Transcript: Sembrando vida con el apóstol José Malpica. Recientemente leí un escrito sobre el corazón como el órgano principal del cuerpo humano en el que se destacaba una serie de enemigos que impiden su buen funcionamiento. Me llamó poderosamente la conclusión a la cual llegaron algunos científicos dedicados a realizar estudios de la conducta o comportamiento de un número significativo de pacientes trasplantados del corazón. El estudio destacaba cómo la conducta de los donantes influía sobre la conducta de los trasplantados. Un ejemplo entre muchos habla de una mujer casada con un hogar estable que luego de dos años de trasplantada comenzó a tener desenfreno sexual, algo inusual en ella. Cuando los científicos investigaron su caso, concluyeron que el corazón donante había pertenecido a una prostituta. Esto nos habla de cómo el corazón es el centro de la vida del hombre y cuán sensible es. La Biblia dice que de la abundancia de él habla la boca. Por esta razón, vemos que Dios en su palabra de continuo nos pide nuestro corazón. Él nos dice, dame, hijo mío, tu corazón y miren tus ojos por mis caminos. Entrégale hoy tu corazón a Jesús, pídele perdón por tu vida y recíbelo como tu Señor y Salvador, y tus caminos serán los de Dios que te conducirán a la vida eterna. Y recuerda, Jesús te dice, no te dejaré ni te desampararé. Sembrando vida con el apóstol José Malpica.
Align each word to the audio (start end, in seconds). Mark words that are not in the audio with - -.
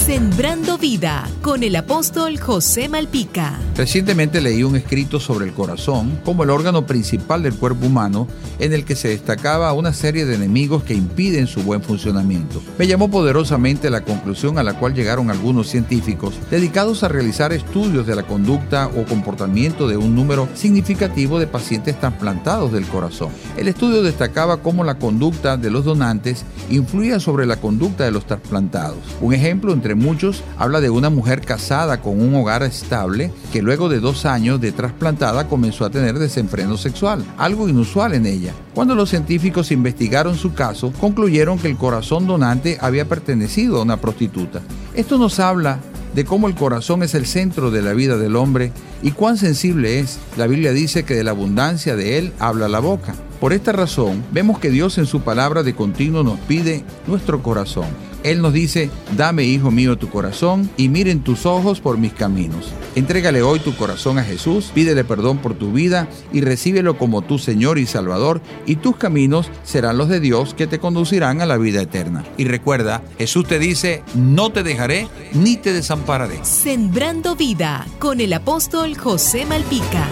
Sembrando 0.00 0.78
vida 0.78 1.28
con 1.42 1.62
el 1.62 1.76
apóstol 1.76 2.38
José 2.38 2.88
Malpica. 2.88 3.60
Recientemente 3.76 4.40
leí 4.40 4.62
un 4.62 4.74
escrito 4.74 5.20
sobre 5.20 5.44
el 5.44 5.52
corazón 5.52 6.18
como 6.24 6.42
el 6.42 6.50
órgano 6.50 6.86
principal 6.86 7.42
del 7.42 7.54
cuerpo 7.54 7.86
humano 7.86 8.26
en 8.58 8.72
el 8.72 8.84
que 8.84 8.96
se 8.96 9.08
destacaba 9.08 9.72
una 9.74 9.92
serie 9.92 10.24
de 10.24 10.34
enemigos 10.34 10.82
que 10.84 10.94
impiden 10.94 11.46
su 11.46 11.62
buen 11.62 11.82
funcionamiento. 11.82 12.62
Me 12.78 12.86
llamó 12.86 13.10
poderosamente 13.10 13.90
la 13.90 14.00
conclusión 14.00 14.58
a 14.58 14.62
la 14.62 14.74
cual 14.78 14.94
llegaron 14.94 15.30
algunos 15.30 15.68
científicos 15.68 16.34
dedicados 16.50 17.04
a 17.04 17.08
realizar 17.08 17.52
estudios 17.52 18.06
de 18.06 18.16
la 18.16 18.22
conducta 18.22 18.88
o 18.88 19.04
comportamiento 19.04 19.86
de 19.86 19.98
un 19.98 20.16
número 20.16 20.48
significativo 20.54 21.38
de 21.38 21.46
pacientes 21.46 22.00
trasplantados 22.00 22.72
del 22.72 22.86
corazón. 22.86 23.28
El 23.56 23.68
estudio 23.68 24.02
destacaba 24.02 24.62
cómo 24.62 24.82
la 24.82 24.98
conducta 24.98 25.58
de 25.58 25.70
los 25.70 25.84
donantes 25.84 26.44
influía 26.70 27.20
sobre 27.20 27.44
la 27.44 27.56
conducta 27.56 28.04
de 28.04 28.12
los 28.12 28.24
trasplantados. 28.24 28.98
Un 29.20 29.34
ejemplo 29.34 29.72
entre 29.72 29.89
muchos 29.94 30.42
habla 30.58 30.80
de 30.80 30.90
una 30.90 31.10
mujer 31.10 31.40
casada 31.40 32.00
con 32.00 32.20
un 32.20 32.34
hogar 32.34 32.62
estable 32.62 33.32
que 33.52 33.62
luego 33.62 33.88
de 33.88 34.00
dos 34.00 34.26
años 34.26 34.60
de 34.60 34.72
trasplantada 34.72 35.48
comenzó 35.48 35.84
a 35.84 35.90
tener 35.90 36.18
desenfreno 36.18 36.76
sexual, 36.76 37.24
algo 37.38 37.68
inusual 37.68 38.14
en 38.14 38.26
ella. 38.26 38.52
Cuando 38.74 38.94
los 38.94 39.10
científicos 39.10 39.72
investigaron 39.72 40.36
su 40.36 40.54
caso, 40.54 40.92
concluyeron 41.00 41.58
que 41.58 41.68
el 41.68 41.76
corazón 41.76 42.26
donante 42.26 42.78
había 42.80 43.08
pertenecido 43.08 43.78
a 43.78 43.82
una 43.82 43.98
prostituta. 43.98 44.60
Esto 44.94 45.18
nos 45.18 45.40
habla 45.40 45.78
de 46.14 46.24
cómo 46.24 46.48
el 46.48 46.54
corazón 46.54 47.02
es 47.02 47.14
el 47.14 47.26
centro 47.26 47.70
de 47.70 47.82
la 47.82 47.92
vida 47.92 48.16
del 48.16 48.36
hombre 48.36 48.72
y 49.02 49.12
cuán 49.12 49.36
sensible 49.36 50.00
es. 50.00 50.18
La 50.36 50.46
Biblia 50.46 50.72
dice 50.72 51.04
que 51.04 51.14
de 51.14 51.24
la 51.24 51.30
abundancia 51.30 51.96
de 51.96 52.18
él 52.18 52.32
habla 52.38 52.68
la 52.68 52.80
boca. 52.80 53.14
Por 53.40 53.54
esta 53.54 53.72
razón, 53.72 54.22
vemos 54.32 54.58
que 54.58 54.68
Dios 54.68 54.98
en 54.98 55.06
su 55.06 55.22
palabra 55.22 55.62
de 55.62 55.74
continuo 55.74 56.22
nos 56.22 56.38
pide 56.40 56.84
nuestro 57.06 57.42
corazón. 57.42 57.86
Él 58.22 58.42
nos 58.42 58.52
dice, 58.52 58.90
dame, 59.16 59.44
hijo 59.44 59.70
mío, 59.70 59.96
tu 59.96 60.10
corazón 60.10 60.68
y 60.76 60.90
miren 60.90 61.24
tus 61.24 61.46
ojos 61.46 61.80
por 61.80 61.96
mis 61.96 62.12
caminos. 62.12 62.68
Entrégale 62.94 63.40
hoy 63.40 63.58
tu 63.60 63.74
corazón 63.74 64.18
a 64.18 64.24
Jesús, 64.24 64.70
pídele 64.74 65.04
perdón 65.04 65.38
por 65.38 65.54
tu 65.54 65.72
vida 65.72 66.06
y 66.34 66.42
recíbelo 66.42 66.98
como 66.98 67.22
tu 67.22 67.38
Señor 67.38 67.78
y 67.78 67.86
Salvador, 67.86 68.42
y 68.66 68.76
tus 68.76 68.96
caminos 68.96 69.50
serán 69.64 69.96
los 69.96 70.10
de 70.10 70.20
Dios 70.20 70.52
que 70.52 70.66
te 70.66 70.78
conducirán 70.78 71.40
a 71.40 71.46
la 71.46 71.56
vida 71.56 71.80
eterna. 71.80 72.26
Y 72.36 72.44
recuerda, 72.44 73.02
Jesús 73.16 73.46
te 73.46 73.58
dice, 73.58 74.02
no 74.14 74.50
te 74.50 74.62
dejaré 74.62 75.08
ni 75.32 75.56
te 75.56 75.72
desampararé. 75.72 76.44
Sembrando 76.44 77.36
vida 77.36 77.86
con 78.00 78.20
el 78.20 78.34
apóstol 78.34 78.98
José 78.98 79.46
Malpica. 79.46 80.06